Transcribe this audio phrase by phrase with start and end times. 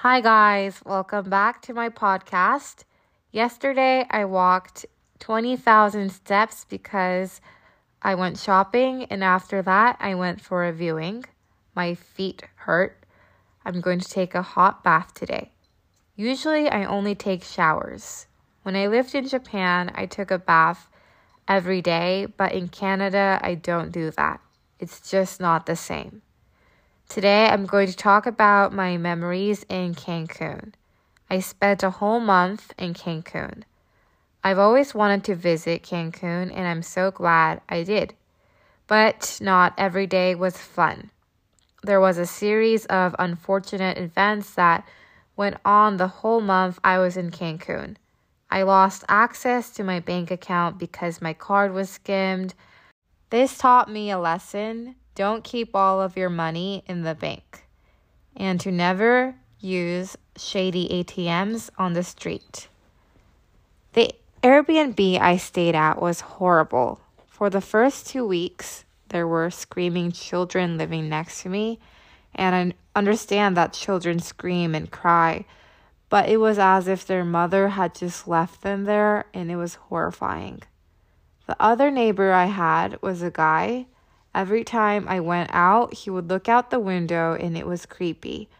[0.00, 0.82] Hi, guys.
[0.84, 2.84] Welcome back to my podcast.
[3.32, 4.84] Yesterday, I walked
[5.20, 7.40] 20,000 steps because
[8.02, 11.24] I went shopping, and after that, I went for a viewing.
[11.74, 13.04] My feet hurt.
[13.64, 15.52] I'm going to take a hot bath today.
[16.14, 18.26] Usually, I only take showers.
[18.64, 20.90] When I lived in Japan, I took a bath
[21.48, 24.40] every day, but in Canada, I don't do that.
[24.78, 26.20] It's just not the same.
[27.08, 30.72] Today, I'm going to talk about my memories in Cancun.
[31.30, 33.62] I spent a whole month in Cancun.
[34.44, 38.12] I've always wanted to visit Cancun, and I'm so glad I did.
[38.86, 41.10] But not every day was fun.
[41.82, 44.86] There was a series of unfortunate events that
[45.36, 47.96] went on the whole month I was in Cancun.
[48.50, 52.52] I lost access to my bank account because my card was skimmed.
[53.30, 57.64] This taught me a lesson don't keep all of your money in the bank,
[58.36, 62.68] and to never use shady ATMs on the street.
[63.94, 67.00] The Airbnb I stayed at was horrible.
[67.26, 71.80] For the first two weeks, there were screaming children living next to me,
[72.34, 75.46] and I understand that children scream and cry,
[76.10, 79.76] but it was as if their mother had just left them there, and it was
[79.76, 80.62] horrifying.
[81.46, 83.86] The other neighbor I had was a guy
[84.36, 88.50] Every time I went out, he would look out the window and it was creepy.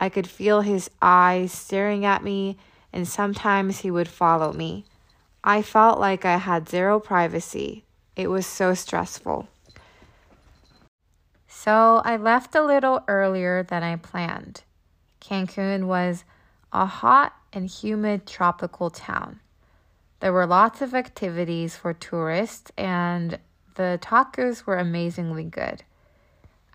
[0.00, 2.56] I could feel his eyes staring at me,
[2.94, 4.86] and sometimes he would follow me.
[5.44, 7.84] I felt like I had zero privacy.
[8.16, 9.48] It was so stressful.
[11.46, 14.62] So I left a little earlier than I planned.
[15.20, 16.24] Cancun was
[16.72, 19.40] a hot and humid tropical town.
[20.20, 23.38] There were lots of activities for tourists, and
[23.74, 25.82] the tacos were amazingly good.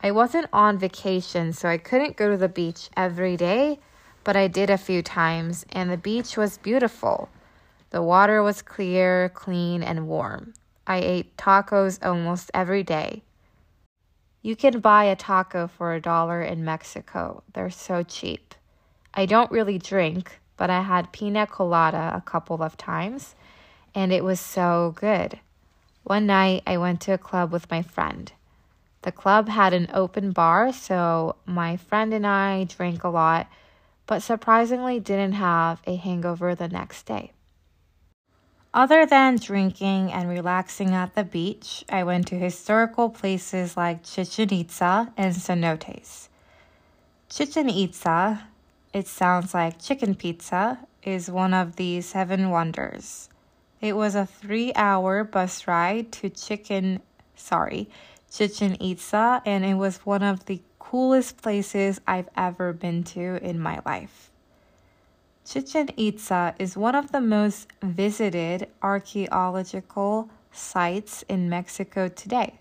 [0.02, 3.80] I wasn't on vacation, so I couldn't go to the beach every day,
[4.24, 7.30] but I did a few times, and the beach was beautiful.
[7.90, 10.54] The water was clear, clean, and warm.
[10.86, 13.24] I ate tacos almost every day.
[14.42, 17.44] You can buy a taco for a dollar in Mexico.
[17.54, 18.54] They're so cheap.
[19.14, 23.36] I don't really drink, but I had pina colada a couple of times,
[23.96, 25.40] and it was so good.
[26.08, 28.32] One night I went to a club with my friend.
[29.02, 33.48] The club had an open bar, so my friend and I drank a lot,
[34.06, 37.34] but surprisingly didn't have a hangover the next day.
[38.74, 44.54] Other than drinking and relaxing at the beach, I went to historical places like Chichen
[44.54, 46.30] Itza and cenotes.
[47.28, 48.48] Chichen Itza,
[48.94, 53.28] it sounds like chicken pizza, is one of the seven wonders.
[53.80, 57.02] It was a three hour bus ride to Chicken,
[57.36, 57.90] sorry,
[58.32, 63.60] Chichen Itza, and it was one of the coolest places I've ever been to in
[63.60, 64.32] my life.
[65.46, 72.56] Chichen Itza is one of the most visited archaeological sites in Mexico today.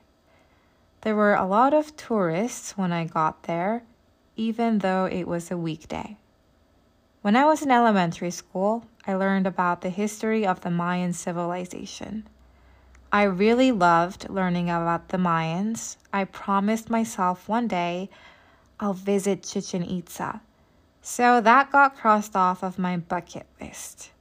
[1.00, 3.82] There were a lot of tourists when I got there,
[4.36, 6.16] even though it was a weekday.
[7.26, 12.28] When I was in elementary school, I learned about the history of the Mayan civilization.
[13.10, 15.96] I really loved learning about the Mayans.
[16.12, 18.10] I promised myself one day
[18.78, 20.40] I'll visit Chichen Itza.
[21.02, 24.12] So that got crossed off of my bucket list.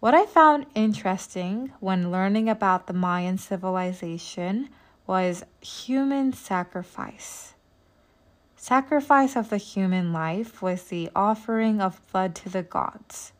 [0.00, 4.68] What I found interesting when learning about the Mayan civilization
[5.06, 7.54] was human sacrifice.
[8.62, 13.32] Sacrifice of the human life was the offering of blood to the gods.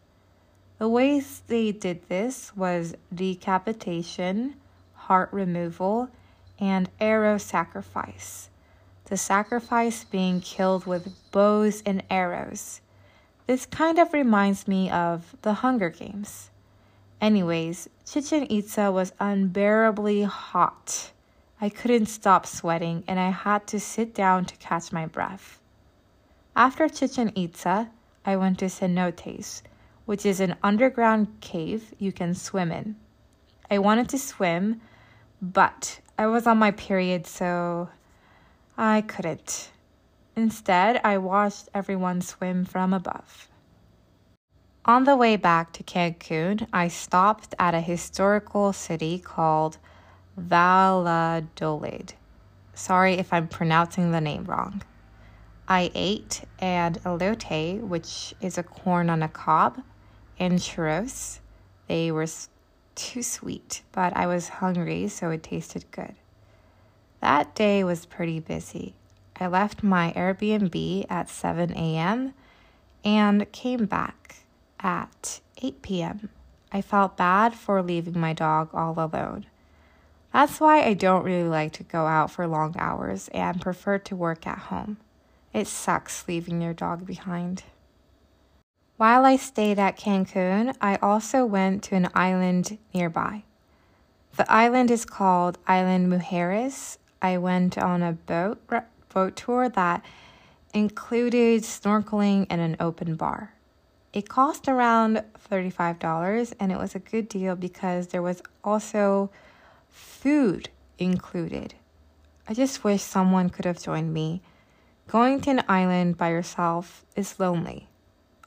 [0.79, 4.55] The ways they did this was decapitation,
[4.95, 6.09] heart removal,
[6.59, 8.49] and arrow sacrifice.
[9.05, 12.81] The sacrifice being killed with bows and arrows.
[13.47, 16.49] This kind of reminds me of the Hunger Games.
[17.21, 21.13] Anyways, Chichen Itza was unbearably hot.
[21.62, 25.60] I couldn't stop sweating and I had to sit down to catch my breath.
[26.56, 27.91] After Chichen Itza,
[28.25, 29.60] I went to cenotes,
[30.07, 32.97] which is an underground cave you can swim in.
[33.71, 34.80] I wanted to swim,
[35.42, 37.91] but I was on my period, so
[38.78, 39.71] I couldn't.
[40.36, 43.48] Instead, I watched everyone swim from above.
[44.86, 49.77] On the way back to Cancun, I stopped at a historical city called
[50.41, 52.15] Valladolid.
[52.75, 54.83] Sorry if I'm pronouncing the name wrong.
[55.69, 59.83] I ate an elote, which is a corn on a cob,
[60.39, 61.41] and churros.
[61.89, 62.27] They were
[62.95, 66.15] too sweet, but I was hungry, so it tasted good.
[67.21, 68.95] That day was pretty busy.
[69.39, 72.34] I left my Airbnb at 7 a.m.
[73.04, 74.37] and came back
[74.81, 76.31] at 8 p.m.
[76.72, 79.47] I felt bad for leaving my dog all alone.
[80.32, 84.16] That's why I don't really like to go out for long hours and prefer to
[84.16, 84.98] work at home.
[85.53, 87.65] It sucks leaving your dog behind.
[88.97, 93.44] While I stayed at Cancun, I also went to an island nearby.
[94.36, 96.98] The island is called Island Mujeres.
[97.21, 98.60] I went on a boat
[99.12, 100.04] boat tour that
[100.72, 103.54] included snorkeling and an open bar.
[104.12, 109.30] It cost around $35 and it was a good deal because there was also
[109.91, 111.75] food included.
[112.48, 114.42] I just wish someone could have joined me.
[115.09, 117.89] Going to an island by yourself is lonely.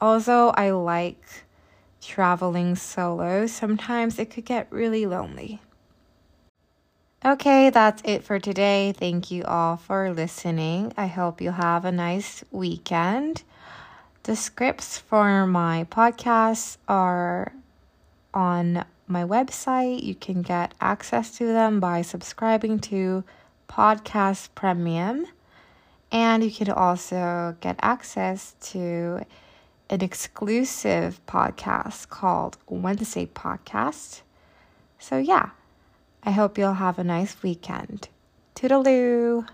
[0.00, 1.44] Although I like
[2.00, 5.60] traveling solo, sometimes it could get really lonely.
[7.24, 8.92] Okay, that's it for today.
[8.94, 10.92] Thank you all for listening.
[10.96, 13.42] I hope you have a nice weekend.
[14.24, 17.52] The scripts for my podcasts are
[18.34, 20.02] on my website.
[20.02, 23.24] You can get access to them by subscribing to
[23.68, 25.26] Podcast Premium.
[26.12, 29.24] And you can also get access to
[29.90, 34.22] an exclusive podcast called Wednesday Podcast.
[34.98, 35.50] So, yeah,
[36.22, 38.08] I hope you'll have a nice weekend.
[38.54, 39.46] Toodaloo!